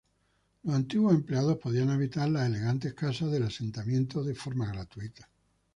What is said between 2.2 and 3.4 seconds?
las elegantes casas